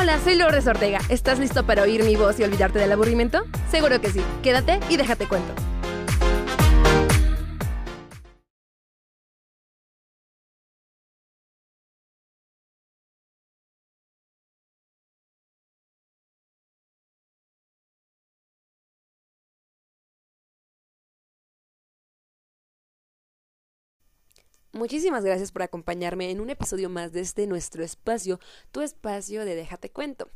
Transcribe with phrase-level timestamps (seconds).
[0.00, 1.00] Hola, soy Lourdes Ortega.
[1.08, 3.42] ¿Estás listo para oír mi voz y olvidarte del aburrimiento?
[3.68, 4.20] Seguro que sí.
[4.44, 5.52] Quédate y déjate cuento.
[24.78, 28.38] Muchísimas gracias por acompañarme en un episodio más de este nuestro espacio,
[28.70, 30.28] tu espacio de Déjate Cuento.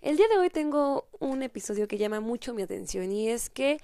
[0.00, 3.80] El día de hoy tengo un episodio que llama mucho mi atención y es que,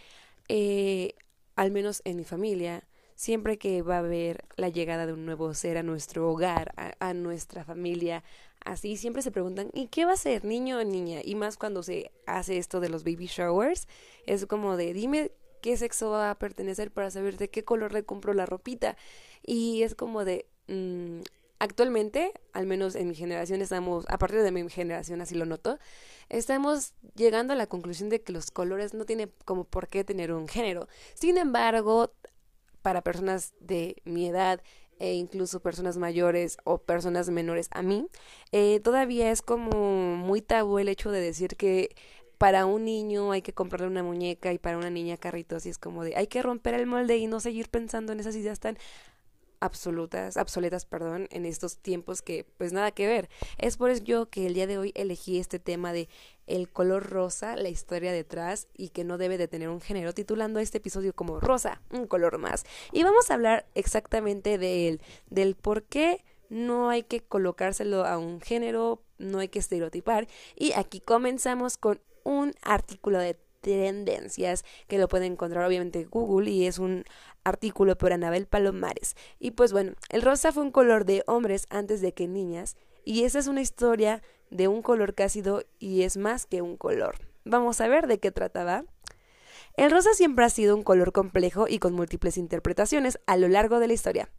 [0.48, 1.14] eh,
[1.56, 5.52] al menos en mi familia, siempre que va a haber la llegada de un nuevo
[5.54, 8.22] ser a nuestro hogar, a, a nuestra familia,
[8.64, 11.18] así siempre se preguntan, ¿y qué va a ser, niño o niña?
[11.24, 13.88] Y más cuando se hace esto de los baby showers,
[14.24, 18.04] es como de, dime qué sexo va a pertenecer para saber de qué color le
[18.04, 18.96] compro la ropita.
[19.44, 21.20] Y es como de, mm,
[21.58, 25.78] actualmente, al menos en mi generación estamos, aparte de mi generación así lo noto,
[26.28, 30.32] estamos llegando a la conclusión de que los colores no tienen como por qué tener
[30.32, 30.88] un género.
[31.14, 32.12] Sin embargo,
[32.82, 34.60] para personas de mi edad
[34.98, 38.08] e incluso personas mayores o personas menores a mí,
[38.52, 41.94] eh, todavía es como muy tabú el hecho de decir que
[42.38, 45.78] para un niño hay que comprarle una muñeca y para una niña carritos y es
[45.78, 48.78] como de hay que romper el molde y no seguir pensando en esas ideas tan
[49.60, 53.28] absolutas, obsoletas, perdón, en estos tiempos que pues nada que ver.
[53.58, 56.08] Es por ello que el día de hoy elegí este tema de
[56.46, 60.60] el color rosa, la historia detrás y que no debe de tener un género, titulando
[60.60, 62.64] este episodio como Rosa, un color más.
[62.92, 65.00] Y vamos a hablar exactamente de él,
[65.30, 70.28] del por qué no hay que colocárselo a un género, no hay que estereotipar.
[70.54, 76.50] Y aquí comenzamos con un artículo de tendencias que lo pueden encontrar obviamente en Google
[76.50, 77.04] y es un
[77.44, 79.16] artículo por Anabel Palomares.
[79.38, 83.24] Y pues bueno, el rosa fue un color de hombres antes de que niñas y
[83.24, 87.16] esa es una historia de un color cásido y es más que un color.
[87.44, 88.84] Vamos a ver de qué trataba.
[89.76, 93.78] El rosa siempre ha sido un color complejo y con múltiples interpretaciones a lo largo
[93.78, 94.30] de la historia.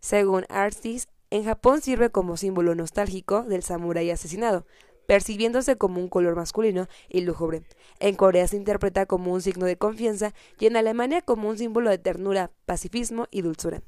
[0.00, 4.64] Según Artis, en Japón sirve como símbolo nostálgico del samurái asesinado,
[5.06, 7.62] percibiéndose como un color masculino y lúgubre.
[8.00, 11.90] En Corea se interpreta como un signo de confianza y en Alemania como un símbolo
[11.90, 13.82] de ternura, pacifismo y dulzura.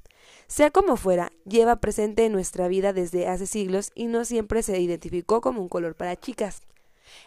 [0.47, 4.79] Sea como fuera, lleva presente en nuestra vida desde hace siglos y no siempre se
[4.79, 6.63] identificó como un color para chicas.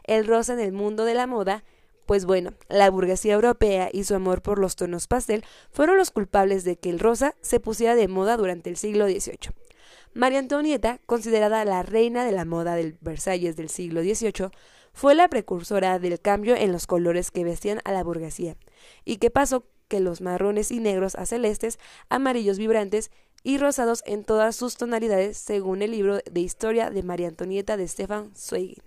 [0.04, 1.64] El rosa en el mundo de la moda
[2.12, 6.66] pues bueno, la burguesía europea y su amor por los tonos pastel fueron los culpables
[6.66, 9.54] de que el rosa se pusiera de moda durante el siglo XVIII.
[10.14, 14.50] María Antonieta, considerada la reina de la moda del Versalles del siglo XVIII,
[14.94, 18.58] fue la precursora del cambio en los colores que vestían a la burguesía,
[19.06, 21.80] y que pasó que los marrones y negros a celestes,
[22.10, 23.10] amarillos vibrantes
[23.44, 27.88] y rosados en todas sus tonalidades, según el libro de historia de María Antonieta de
[27.88, 28.82] Stefan Zweig.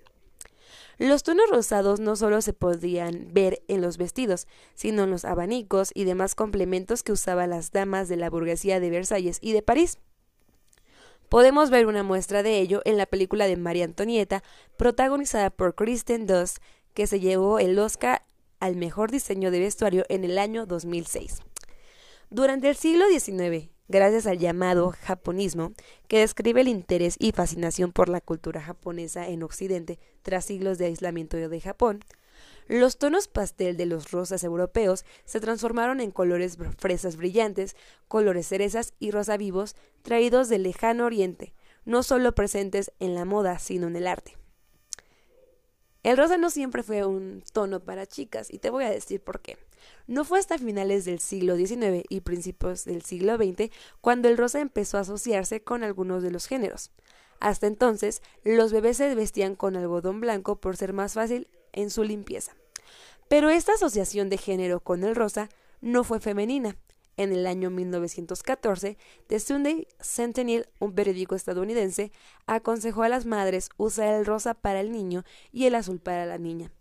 [0.98, 5.90] Los tonos rosados no solo se podían ver en los vestidos, sino en los abanicos
[5.94, 9.98] y demás complementos que usaban las damas de la burguesía de Versalles y de París.
[11.34, 14.44] Podemos ver una muestra de ello en la película de María Antonieta,
[14.76, 16.58] protagonizada por Kristen Dunst,
[16.94, 18.24] que se llevó el Oscar
[18.60, 21.40] al mejor diseño de vestuario en el año 2006.
[22.30, 25.72] Durante el siglo XIX, gracias al llamado japonismo,
[26.06, 30.86] que describe el interés y fascinación por la cultura japonesa en Occidente tras siglos de
[30.86, 32.04] aislamiento de Japón,
[32.66, 37.76] los tonos pastel de los rosas europeos se transformaron en colores fresas brillantes,
[38.08, 41.54] colores cerezas y rosa vivos traídos del lejano oriente,
[41.84, 44.36] no solo presentes en la moda, sino en el arte.
[46.02, 49.40] El rosa no siempre fue un tono para chicas, y te voy a decir por
[49.40, 49.56] qué.
[50.06, 53.70] No fue hasta finales del siglo XIX y principios del siglo XX
[54.00, 56.90] cuando el rosa empezó a asociarse con algunos de los géneros.
[57.40, 62.02] Hasta entonces, los bebés se vestían con algodón blanco por ser más fácil en su
[62.04, 62.56] limpieza.
[63.28, 65.48] Pero esta asociación de género con el rosa
[65.80, 66.76] no fue femenina.
[67.16, 68.98] En el año 1914,
[69.28, 72.10] The Sunday Sentinel, un periódico estadounidense,
[72.46, 76.38] aconsejó a las madres usar el rosa para el niño y el azul para la
[76.38, 76.72] niña.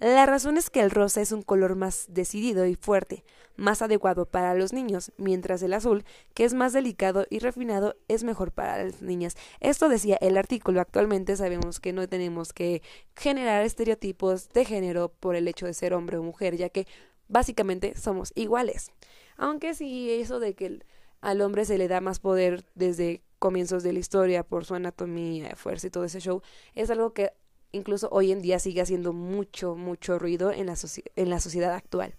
[0.00, 3.24] La razón es que el rosa es un color más decidido y fuerte,
[3.56, 6.04] más adecuado para los niños, mientras el azul,
[6.34, 9.36] que es más delicado y refinado, es mejor para las niñas.
[9.58, 10.80] Esto decía el artículo.
[10.80, 12.80] Actualmente sabemos que no tenemos que
[13.16, 16.86] generar estereotipos de género por el hecho de ser hombre o mujer, ya que
[17.26, 18.92] básicamente somos iguales.
[19.36, 20.78] Aunque sí, eso de que
[21.20, 25.56] al hombre se le da más poder desde comienzos de la historia por su anatomía,
[25.56, 26.40] fuerza y todo ese show,
[26.74, 27.32] es algo que
[27.72, 30.74] incluso hoy en día sigue haciendo mucho, mucho ruido en la,
[31.16, 32.14] en la sociedad actual.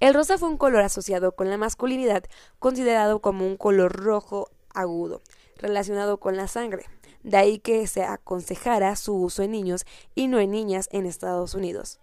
[0.00, 2.24] El rosa fue un color asociado con la masculinidad,
[2.58, 5.22] considerado como un color rojo agudo,
[5.58, 6.86] relacionado con la sangre.
[7.22, 9.84] de ahí que se aconsejara su uso en niños
[10.14, 12.00] y no en niñas en Estados Unidos.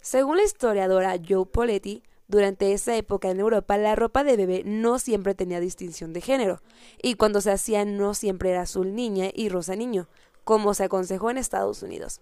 [0.00, 4.98] Según la historiadora Joe Poletti, durante esa época en Europa la ropa de bebé no
[4.98, 6.62] siempre tenía distinción de género,
[7.02, 10.08] y cuando se hacía no siempre era azul niña y rosa niño,
[10.44, 12.20] como se aconsejó en Estados Unidos.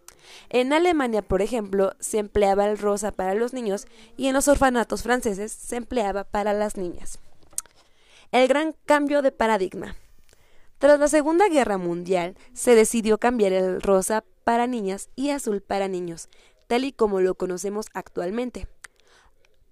[0.48, 3.86] En Alemania, por ejemplo, se empleaba el rosa para los niños
[4.16, 7.18] y en los orfanatos franceses se empleaba para las niñas.
[8.32, 9.96] El gran cambio de paradigma.
[10.78, 15.88] Tras la Segunda Guerra Mundial, se decidió cambiar el rosa para niñas y azul para
[15.88, 16.28] niños,
[16.68, 18.66] tal y como lo conocemos actualmente.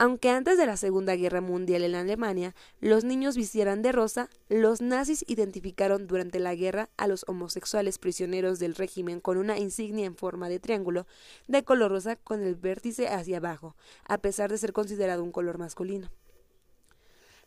[0.00, 4.80] Aunque antes de la Segunda Guerra Mundial en Alemania los niños vistieran de rosa, los
[4.80, 10.14] nazis identificaron durante la guerra a los homosexuales prisioneros del régimen con una insignia en
[10.14, 11.08] forma de triángulo
[11.48, 13.74] de color rosa con el vértice hacia abajo,
[14.04, 16.12] a pesar de ser considerado un color masculino.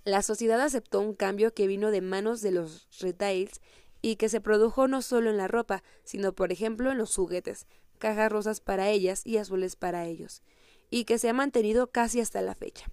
[0.03, 3.61] La sociedad aceptó un cambio que vino de manos de los retails
[4.01, 7.65] y que se produjo no solo en la ropa, sino por ejemplo en los juguetes,
[7.97, 10.41] cajas rosas para ellas y azules para ellos
[10.91, 12.85] y que se ha mantenido casi hasta la fecha.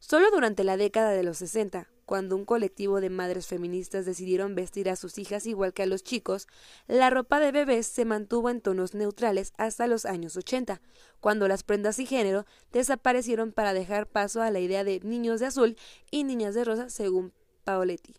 [0.00, 4.90] Solo durante la década de los 60, cuando un colectivo de madres feministas decidieron vestir
[4.90, 6.46] a sus hijas igual que a los chicos,
[6.86, 10.82] la ropa de bebés se mantuvo en tonos neutrales hasta los años 80,
[11.20, 15.46] cuando las prendas y género desaparecieron para dejar paso a la idea de niños de
[15.46, 15.76] azul
[16.10, 17.32] y niñas de rosa, según
[17.64, 18.14] Paoletti.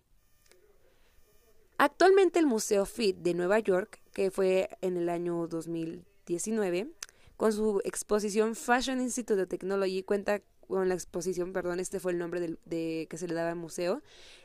[1.78, 6.90] Actualmente el Museo FIT de Nueva York, que fue en el año 2019,
[7.38, 12.18] con su exposición Fashion Institute of Technology cuenta con la exposición, perdón, este fue el
[12.18, 14.02] nombre de, que se le daba al museo,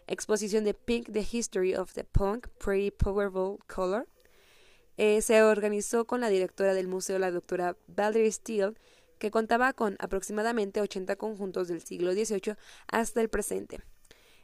[0.06, 4.06] exposición de Pink, The History of the Punk, Pretty Powerful Color.
[4.96, 8.74] Eh, se organizó con la directora del museo, la doctora Valerie Steele,
[9.18, 12.56] que contaba con aproximadamente 80 conjuntos del siglo XVIII
[12.88, 13.80] hasta el presente.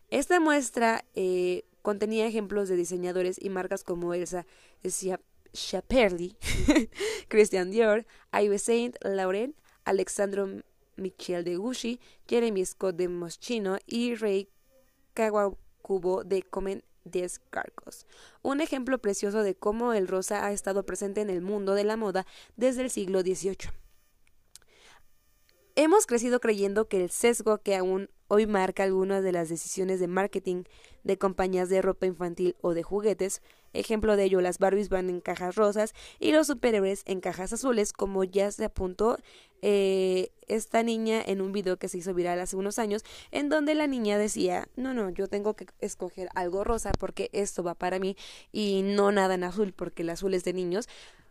[0.08, 4.46] Esta muestra eh, contenía ejemplos de diseñadores y marcas como Elsa
[5.56, 6.36] Schiaparelli,
[7.28, 9.54] Christian Dior, Yves Saint Laurent,
[9.84, 10.46] Alexandro
[10.96, 14.48] Michel de Gucci, Jeremy Scott de Moschino y Rey
[15.14, 18.06] Kawakubo de Comen des Carcos.
[18.42, 21.96] Un ejemplo precioso de cómo el rosa ha estado presente en el mundo de la
[21.96, 22.26] moda
[22.56, 23.85] desde el siglo XVIII.
[25.78, 30.08] Hemos crecido creyendo que el sesgo que aún hoy marca algunas de las decisiones de
[30.08, 30.64] marketing
[31.04, 33.42] de compañías de ropa infantil o de juguetes,
[33.74, 37.92] ejemplo de ello las Barbies van en cajas rosas y los superhéroes en cajas azules,
[37.92, 39.18] como ya se apuntó
[39.60, 43.74] eh, esta niña en un video que se hizo viral hace unos años, en donde
[43.74, 47.98] la niña decía, no, no, yo tengo que escoger algo rosa porque esto va para
[47.98, 48.16] mí
[48.50, 50.88] y no nada en azul porque el azul es de niños,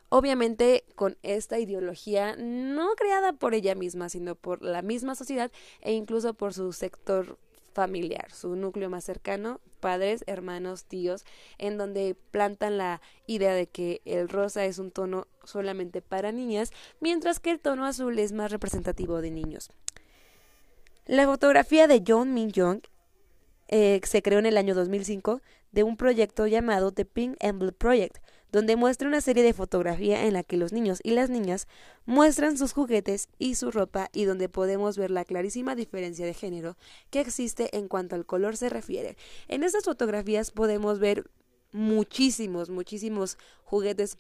[0.10, 5.94] obviamente con esta ideología no creada por ella misma, sino por la misma sociedad e
[5.94, 7.38] incluso por su sector
[7.74, 11.26] familiar, su núcleo más cercano, padres, hermanos, tíos,
[11.58, 16.72] en donde plantan la idea de que el rosa es un tono solamente para niñas,
[17.02, 19.72] mientras que el tono azul es más representativo de niños.
[21.06, 22.80] La fotografía de John Min Jong
[23.68, 25.42] eh, se creó en el año 2005
[25.72, 28.18] de un proyecto llamado The Pink Emblem Project,
[28.56, 31.68] donde muestra una serie de fotografía en la que los niños y las niñas
[32.06, 36.78] muestran sus juguetes y su ropa y donde podemos ver la clarísima diferencia de género
[37.10, 39.18] que existe en cuanto al color se refiere.
[39.50, 41.30] En estas fotografías podemos ver
[41.74, 44.18] muchísimos, muchísimos juguetes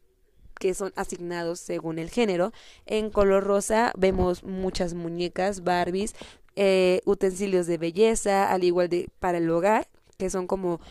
[0.59, 2.51] que son asignados según el género.
[2.85, 6.13] En color rosa vemos muchas muñecas, Barbies,
[6.57, 10.81] eh, utensilios de belleza, al igual de para el hogar, que son como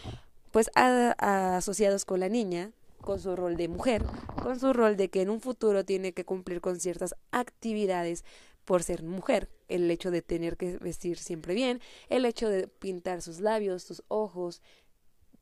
[0.50, 2.70] pues asociados con la niña,
[3.04, 4.02] con su rol de mujer,
[4.42, 8.24] con su rol de que en un futuro tiene que cumplir con ciertas actividades
[8.64, 13.20] por ser mujer, el hecho de tener que vestir siempre bien, el hecho de pintar
[13.20, 14.62] sus labios, sus ojos,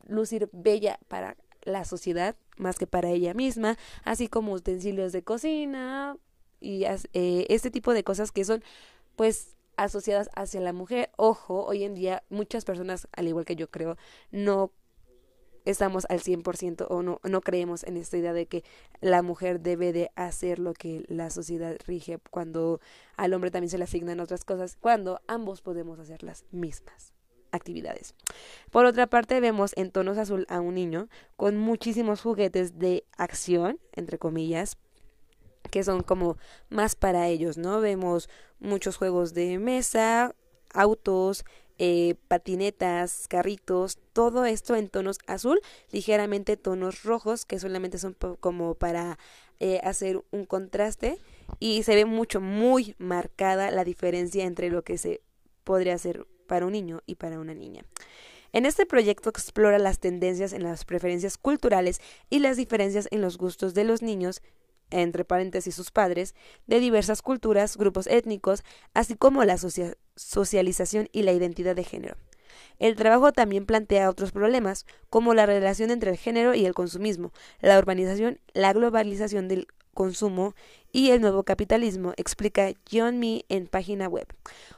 [0.07, 6.17] lucir bella para la sociedad más que para ella misma, así como utensilios de cocina
[6.61, 8.65] y eh, este tipo de cosas que son
[9.15, 11.11] pues asociadas hacia la mujer.
[11.17, 13.97] Ojo, hoy en día muchas personas, al igual que yo creo,
[14.33, 14.73] no
[15.65, 18.65] estamos al 100% o no, no creemos en esta idea de que
[19.01, 22.81] la mujer debe de hacer lo que la sociedad rige cuando
[23.17, 27.13] al hombre también se le asignan otras cosas, cuando ambos podemos hacer las mismas
[27.53, 28.15] actividades.
[28.71, 33.79] Por otra parte, vemos en tonos azul a un niño con muchísimos juguetes de acción,
[33.93, 34.79] entre comillas,
[35.71, 36.37] que son como
[36.71, 37.81] más para ellos, ¿no?
[37.81, 38.29] Vemos
[38.59, 40.35] muchos juegos de mesa,
[40.73, 41.45] autos,
[41.79, 45.61] eh, patinetas, carritos, todo esto en tonos azul,
[45.91, 49.19] ligeramente tonos rojos que solamente son como para
[49.61, 51.19] eh, hacer un contraste
[51.59, 55.23] y se ve mucho, muy marcada la diferencia entre lo que se
[55.65, 57.85] podría hacer para un niño y para una niña.
[58.53, 63.39] En este proyecto explora las tendencias en las preferencias culturales y las diferencias en los
[63.39, 64.43] gustos de los niños
[64.93, 66.35] entre paréntesis sus padres,
[66.67, 68.63] de diversas culturas, grupos étnicos,
[68.95, 69.57] así como la
[70.17, 72.17] socialización y la identidad de género.
[72.79, 77.33] El trabajo también plantea otros problemas, como la relación entre el género y el consumismo,
[77.61, 80.55] la urbanización, la globalización del consumo
[80.91, 84.27] y el nuevo capitalismo, explica John Mee en página web.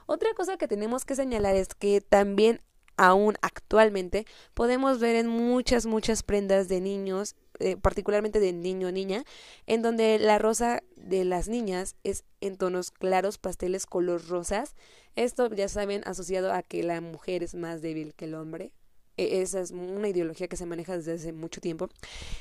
[0.07, 2.61] Otra cosa que tenemos que señalar es que también
[2.97, 8.93] aún actualmente podemos ver en muchas, muchas prendas de niños, eh, particularmente de niño o
[8.93, 9.25] niña,
[9.67, 14.75] en donde la rosa de las niñas es en tonos claros, pasteles, color rosas.
[15.17, 18.73] Esto, ya saben, asociado a que la mujer es más débil que el hombre.
[19.17, 21.89] E, esa es una ideología que se maneja desde hace mucho tiempo.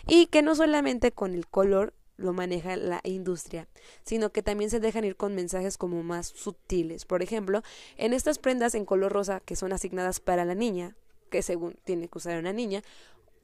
[0.08, 3.68] Y que no solamente con el color lo maneja la industria,
[4.04, 7.06] sino que también se dejan ir con mensajes como más sutiles.
[7.06, 7.64] Por ejemplo,
[7.98, 10.96] en estas prendas en color rosa que son asignadas para la niña,
[11.30, 12.84] que según tiene que usar una niña,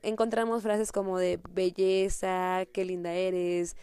[0.03, 3.75] encontramos frases como de belleza, qué linda eres,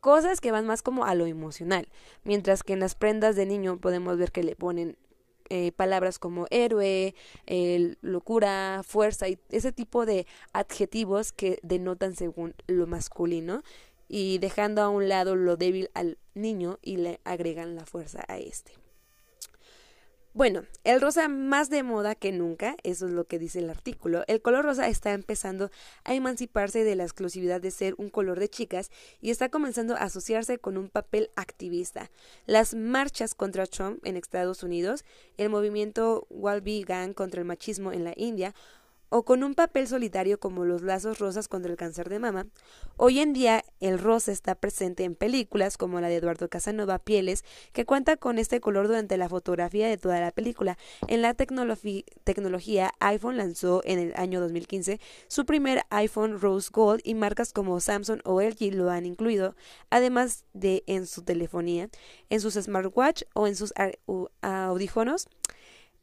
[0.00, 1.88] cosas que van más como a lo emocional,
[2.24, 4.96] mientras que en las prendas de niño podemos ver que le ponen
[5.52, 7.14] eh, palabras como héroe,
[8.02, 13.62] locura, fuerza y ese tipo de adjetivos que denotan según lo masculino
[14.06, 18.38] y dejando a un lado lo débil al niño y le agregan la fuerza a
[18.38, 18.79] este.
[20.32, 24.22] Bueno, el rosa más de moda que nunca, eso es lo que dice el artículo.
[24.28, 25.72] El color rosa está empezando
[26.04, 30.04] a emanciparse de la exclusividad de ser un color de chicas y está comenzando a
[30.04, 32.12] asociarse con un papel activista.
[32.46, 35.04] Las marchas contra Trump en Estados Unidos,
[35.36, 38.54] el movimiento Walby Gang contra el machismo en la India
[39.10, 42.46] o con un papel solitario como los lazos rosas contra el cáncer de mama.
[42.96, 47.44] Hoy en día el rosa está presente en películas como la de Eduardo Casanova Pieles,
[47.72, 50.78] que cuenta con este color durante la fotografía de toda la película.
[51.08, 57.14] En la tecnología, iPhone lanzó en el año 2015 su primer iPhone Rose Gold y
[57.14, 59.56] marcas como Samsung o LG lo han incluido,
[59.90, 61.88] además de en su telefonía,
[62.28, 63.74] en sus smartwatch o en sus
[64.40, 65.28] audífonos.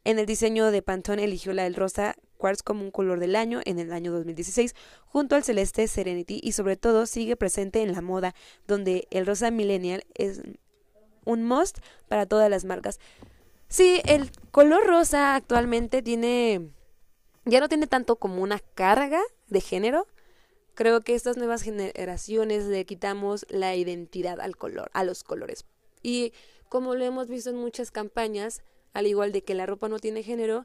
[0.08, 3.60] En el diseño de Pantone eligió la del rosa Quartz como un color del año
[3.66, 4.74] en el año 2016,
[5.04, 8.34] junto al celeste Serenity y sobre todo sigue presente en la moda,
[8.66, 10.40] donde el rosa millennial es
[11.26, 13.00] un must para todas las marcas.
[13.68, 16.70] Sí, el color rosa actualmente tiene
[17.44, 20.06] ya no tiene tanto como una carga de género.
[20.72, 25.66] Creo que estas nuevas generaciones le quitamos la identidad al color, a los colores.
[26.02, 26.32] Y
[26.70, 30.22] como lo hemos visto en muchas campañas, al igual de que la ropa no tiene
[30.22, 30.64] género,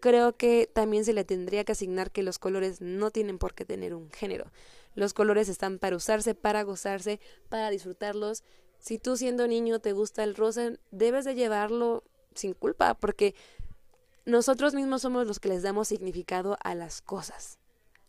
[0.00, 3.64] creo que también se le tendría que asignar que los colores no tienen por qué
[3.64, 4.50] tener un género.
[4.94, 8.42] Los colores están para usarse, para gozarse, para disfrutarlos.
[8.78, 12.02] Si tú siendo niño te gusta el rosa, debes de llevarlo
[12.34, 13.34] sin culpa, porque
[14.24, 17.58] nosotros mismos somos los que les damos significado a las cosas.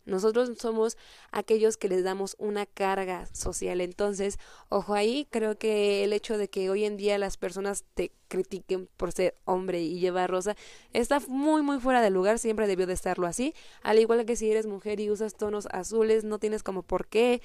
[0.04, 0.96] Nosotros somos
[1.32, 3.80] aquellos que les damos una carga social.
[3.80, 8.12] Entonces, ojo ahí, creo que el hecho de que hoy en día las personas te
[8.28, 10.56] critiquen por ser hombre y llevar rosa
[10.92, 13.54] está muy muy fuera de lugar, siempre debió de estarlo así.
[13.82, 17.40] Al igual que si eres mujer y usas tonos azules, no tienes como por qué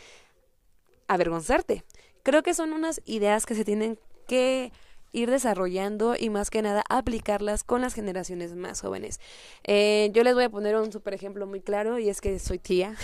[1.08, 1.84] avergonzarte.
[2.24, 3.98] Creo que son unas ideas que se tienen
[4.28, 4.72] que
[5.12, 9.20] ir desarrollando y más que nada aplicarlas con las generaciones más jóvenes.
[9.64, 12.60] Eh, yo les voy a poner un super ejemplo muy claro y es que soy
[12.60, 12.96] tía,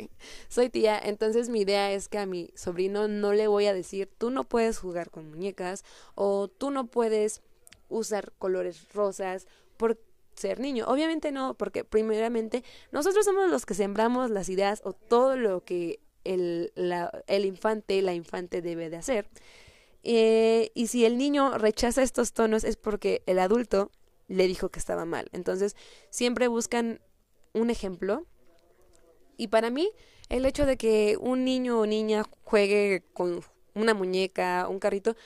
[0.48, 4.10] soy tía, entonces mi idea es que a mi sobrino no le voy a decir
[4.18, 7.42] tú no puedes jugar con muñecas o tú no puedes
[7.88, 9.98] usar colores rosas por
[10.34, 10.86] ser niño.
[10.88, 16.00] Obviamente no, porque primeramente nosotros somos los que sembramos las ideas o todo lo que
[16.24, 19.28] el, la, el infante, la infante debe de hacer.
[20.04, 23.90] Eh, y si el niño rechaza estos tonos es porque el adulto
[24.28, 25.28] le dijo que estaba mal.
[25.32, 25.76] Entonces,
[26.10, 27.00] siempre buscan
[27.54, 28.26] un ejemplo.
[29.36, 29.90] Y para mí,
[30.28, 33.40] el hecho de que un niño o niña juegue con
[33.74, 35.16] una muñeca, un carrito,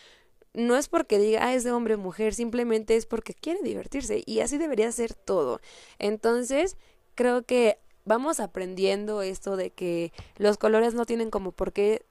[0.55, 4.23] no es porque diga, ah, es de hombre o mujer, simplemente es porque quiere divertirse.
[4.25, 5.61] Y así debería ser todo.
[5.99, 6.77] Entonces,
[7.15, 12.07] creo que vamos aprendiendo esto de que los colores no tienen como por qué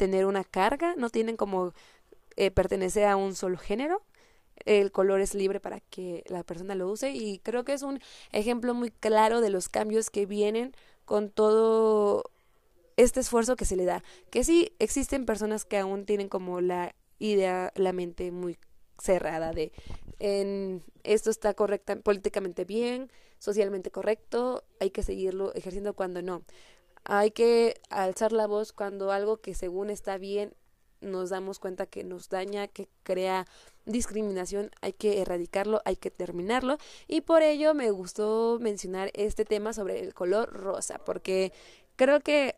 [0.00, 1.74] tener una carga, no tienen como
[2.36, 4.00] eh, pertenecer a un solo género.
[4.64, 8.00] El color es libre para que la persona lo use y creo que es un
[8.32, 12.24] ejemplo muy claro de los cambios que vienen con todo
[12.96, 14.02] este esfuerzo que se le da.
[14.30, 18.56] Que sí existen personas que aún tienen como la idea, la mente muy
[18.98, 19.70] cerrada de
[20.18, 26.42] en esto está correcta políticamente bien, socialmente correcto, hay que seguirlo ejerciendo cuando no.
[27.04, 30.54] Hay que alzar la voz cuando algo que según está bien
[31.00, 33.46] nos damos cuenta que nos daña, que crea
[33.86, 36.78] discriminación hay que erradicarlo, hay que terminarlo.
[37.08, 41.52] Y por ello me gustó mencionar este tema sobre el color rosa porque
[41.96, 42.54] creo que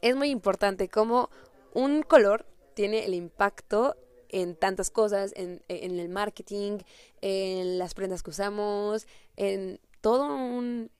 [0.00, 1.30] es muy importante cómo
[1.74, 3.96] un color tiene el impacto
[4.28, 6.78] en tantas cosas, en, en, el marketing,
[7.20, 10.90] en las prendas que usamos, en todo un,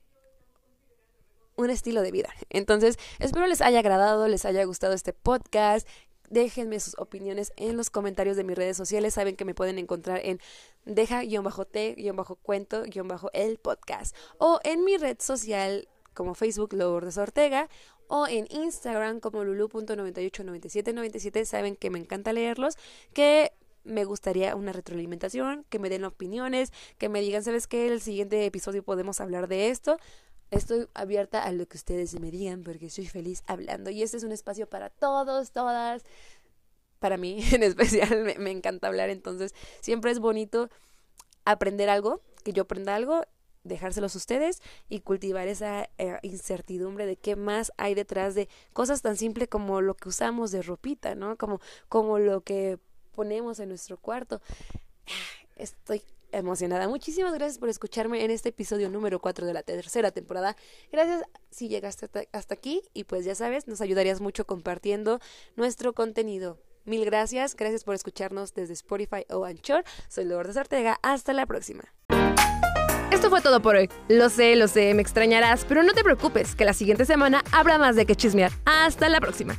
[1.57, 2.31] un estilo de vida.
[2.51, 5.87] Entonces, espero les haya agradado, les haya gustado este podcast.
[6.31, 9.15] Déjenme sus opiniones en los comentarios de mis redes sociales.
[9.15, 10.41] Saben que me pueden encontrar en
[10.87, 17.69] deja-t-cuento-el podcast o en mi red social como Facebook Lourdes Ortega
[18.09, 21.45] o en Instagram como lulu.989797.
[21.45, 22.79] Saben que me encanta leerlos,
[23.13, 23.53] que
[23.85, 27.89] me gustaría una retroalimentación, que me den opiniones, que me digan, ¿sabes qué?
[27.89, 29.99] El siguiente episodio podemos hablar de esto.
[30.53, 34.23] Estoy abierta a lo que ustedes me digan porque soy feliz hablando y este es
[34.23, 36.05] un espacio para todos, todas.
[36.99, 40.69] Para mí en especial me, encanta hablar, entonces siempre es bonito
[41.47, 43.23] aprender algo, que yo aprenda algo
[43.65, 49.01] dejárselos a ustedes y cultivar esa eh, incertidumbre de qué más hay detrás de cosas
[49.01, 51.39] tan simples como lo que usamos de ropita, ¿no?
[51.39, 52.79] Como, como lo que
[53.13, 54.43] ponemos en nuestro cuarto.
[55.57, 56.89] Estoy emocionada.
[56.89, 60.57] Muchísimas gracias por escucharme en este episodio número 4 de la tercera temporada.
[60.91, 65.21] Gracias si llegaste hasta aquí y pues ya sabes, nos ayudarías mucho compartiendo
[65.57, 66.59] nuestro contenido.
[66.85, 69.85] Mil gracias, gracias por escucharnos desde Spotify o Anchor.
[70.09, 71.85] Soy Lourdes Ortega, hasta la próxima.
[73.13, 73.89] Esto fue todo por hoy.
[74.09, 77.79] Lo sé, lo sé, me extrañarás, pero no te preocupes, que la siguiente semana habrá
[77.79, 78.51] más de que chismear.
[78.65, 79.57] Hasta la próxima.